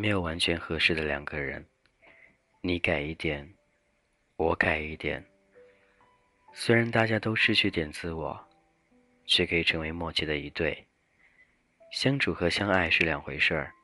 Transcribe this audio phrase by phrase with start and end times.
[0.00, 1.62] 没有完全合适的两个人，
[2.62, 3.46] 你改一点，
[4.36, 5.22] 我改一点。
[6.54, 8.48] 虽然大家都失去点自我，
[9.26, 10.86] 却可以成为默契的一对。
[11.92, 13.74] 相处和相爱是两回事儿，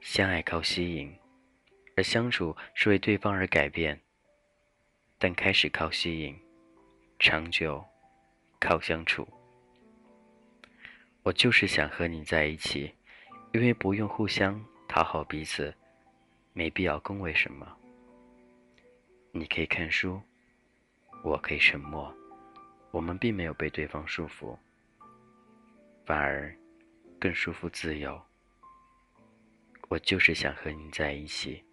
[0.00, 1.16] 相爱靠吸引，
[1.96, 4.00] 而相处是为对方而改变。
[5.20, 6.36] 但开始靠吸引，
[7.20, 7.84] 长久
[8.58, 9.24] 靠相处。
[11.22, 12.92] 我就是想和你在一起，
[13.52, 14.60] 因为不用互相
[14.92, 15.74] 讨好彼此，
[16.52, 17.66] 没必要恭维什么。
[19.30, 20.20] 你可以看书，
[21.24, 22.14] 我可以沉默，
[22.90, 24.54] 我们并没有被对方束缚，
[26.04, 26.54] 反而
[27.18, 28.20] 更舒服自由。
[29.88, 31.64] 我就是想和你在一起，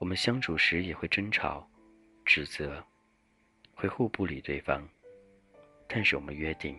[0.00, 1.64] 我们相处时也会争吵。
[2.24, 2.84] 指责，
[3.72, 4.84] 会互不理对方，
[5.86, 6.76] 但是我们约定，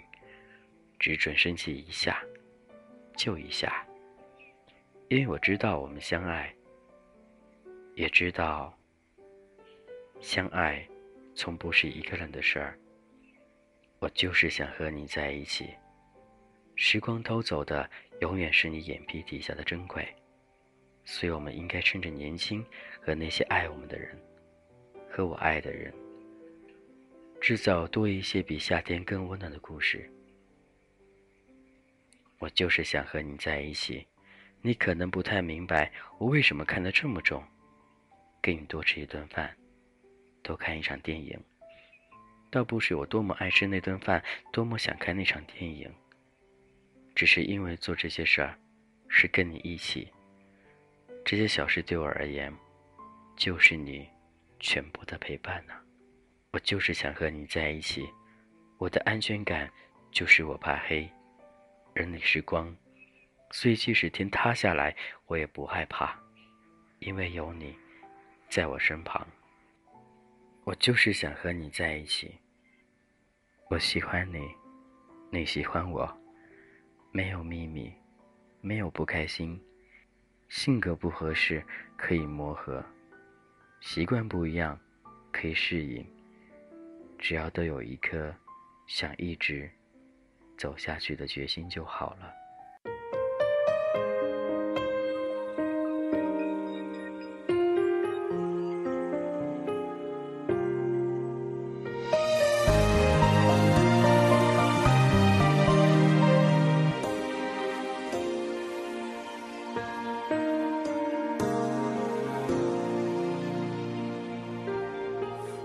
[0.99, 2.21] 只准生气一下，
[3.15, 3.85] 就一下。
[5.09, 6.53] 因为我知道我们相爱，
[7.95, 8.75] 也知道
[10.19, 10.87] 相爱
[11.35, 12.77] 从不是一个人的事儿。
[13.99, 15.69] 我就是想和你在一起，
[16.75, 17.89] 时光偷走的
[18.21, 20.07] 永远是你眼皮底下的珍贵，
[21.05, 22.65] 所以我们应该趁着年轻
[22.99, 24.17] 和那些爱我们的人。
[25.09, 25.93] 和我爱的人，
[27.39, 30.09] 制造多一些比夏天更温暖的故事。
[32.39, 34.07] 我就是想和你在一起。
[34.65, 37.43] 你可能不太明白我为什么看得这么重，
[38.41, 39.53] 给你多吃一顿饭，
[40.41, 41.37] 多看一场电影。
[42.49, 45.93] 倒不是我多么爱吃那顿饭，多么想看那场电影，
[47.13, 48.57] 只是因为做这些事儿，
[49.09, 50.07] 是跟你一起。
[51.25, 52.51] 这些小事对我而言，
[53.35, 54.07] 就是你。
[54.65, 55.73] 全部的陪伴呢？
[56.51, 58.07] 我就是想和你在一起。
[58.77, 59.69] 我的安全感
[60.09, 61.09] 就是我怕黑，
[61.95, 62.73] 而你是光，
[63.53, 64.95] 所以即使天塌下来，
[65.27, 66.19] 我也不害怕，
[66.97, 67.77] 因为有你
[68.49, 69.25] 在我身旁。
[70.63, 72.35] 我就是想和你在一起。
[73.69, 74.39] 我喜欢你，
[75.29, 76.11] 你喜欢我，
[77.11, 77.93] 没有秘密，
[78.59, 79.61] 没有不开心，
[80.49, 81.63] 性格不合适
[81.95, 82.83] 可以磨合。
[83.81, 84.79] 习惯不一样，
[85.31, 86.03] 可以适应。
[87.19, 88.33] 只要都有一颗
[88.87, 89.69] 想一直
[90.57, 92.33] 走下去的决心就好了。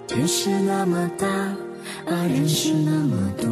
[0.09, 3.47] 天是那么大，啊，人是那么多，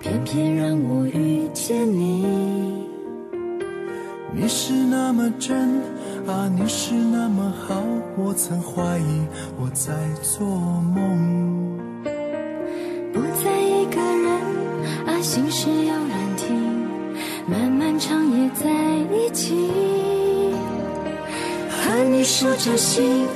[0.00, 2.24] 偏偏让我遇见你。
[4.32, 5.82] 你是那么真，
[6.24, 7.82] 啊，你是那么好，
[8.16, 9.26] 我曾怀疑
[9.60, 11.76] 我在做梦。
[13.12, 14.30] 不再一个人，
[15.04, 16.86] 啊，心事有人听，
[17.48, 18.70] 漫漫长夜在
[19.12, 19.68] 一起，
[21.68, 23.26] 和你说着心。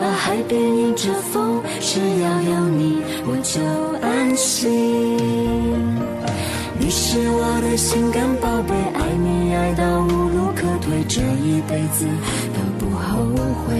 [0.00, 3.60] 啊，海边迎着风，只要有你我就
[4.00, 5.18] 安心。
[6.78, 12.06] 你是我的心肝宝贝，爱你爱到无路可退，这一辈子
[12.54, 13.26] 都不后
[13.66, 13.76] 悔。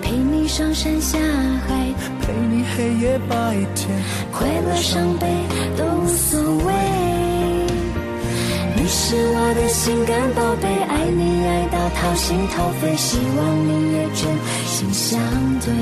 [0.00, 1.18] 陪你上山下
[1.66, 1.92] 海，
[2.22, 3.88] 陪你黑夜白天，
[4.32, 5.26] 快乐伤悲
[9.48, 14.28] 我的心肝宝贝，爱你爱到掏心掏肺，希望你也真
[14.66, 15.18] 心相
[15.64, 15.72] 对。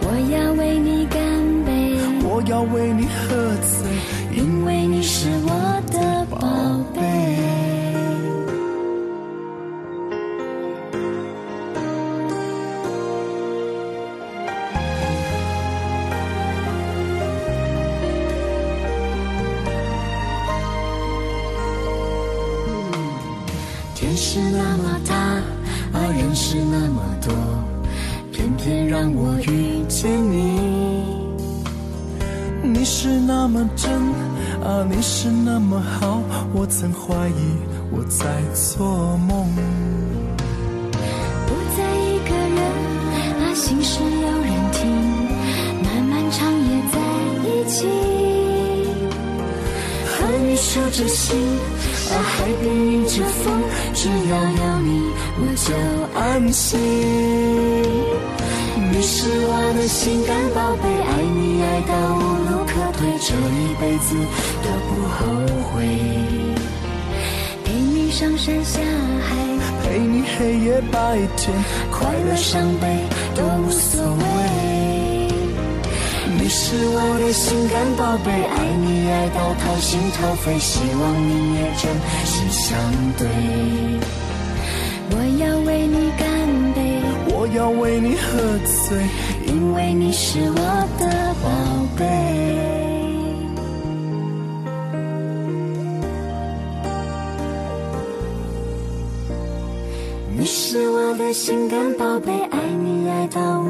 [0.00, 1.20] 我要为你干
[1.66, 3.84] 杯，我要为你喝醉，
[4.34, 5.28] 因为你是
[24.22, 25.14] 是那么大，
[25.98, 27.32] 啊，人是那么多，
[28.30, 30.60] 偏偏让我遇见你。
[32.62, 33.90] 你是那么真，
[34.62, 36.20] 啊，你是那么好，
[36.52, 37.56] 我曾怀疑
[37.90, 39.48] 我在做梦。
[41.46, 42.60] 不再一个人，
[43.40, 44.80] 啊，心事有人听，
[45.82, 46.94] 漫漫长夜在
[47.48, 47.88] 一起，
[50.04, 51.40] 和你说着心。
[52.10, 53.60] 啊，海边迎着风，
[53.92, 55.02] 只要有你
[55.38, 55.74] 我就
[56.18, 56.78] 安心。
[58.92, 64.14] 你是我的心肝宝贝，爱你爱到无路可退，这一辈子
[64.62, 65.18] 都不后
[65.72, 65.74] 悔。
[67.64, 69.36] 陪你你上山下海，
[69.82, 71.52] 陪你黑夜白天，
[71.90, 72.86] 快乐伤悲
[73.34, 74.79] 都无所谓。
[76.50, 81.86] 你是我的心肝宝贝，爱你爱到掏心掏肺，希望你也真
[82.24, 82.76] 心相
[83.16, 83.28] 对。
[85.12, 86.26] 我要为你干
[86.74, 87.00] 杯，
[87.32, 88.98] 我要为你喝醉，
[89.46, 90.56] 因为你是我
[90.98, 91.46] 的宝
[91.96, 92.04] 贝。
[100.36, 103.69] 你是我的心肝宝贝，爱你爱到无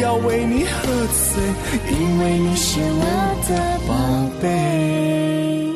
[0.00, 1.42] 要为你喝醉，
[1.92, 3.04] 因为你是我
[3.46, 3.92] 的宝
[4.40, 5.74] 贝。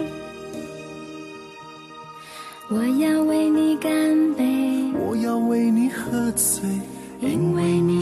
[2.71, 4.43] 我要为你干杯，
[5.07, 6.67] 我要为你喝醉，
[7.21, 7.94] 因为你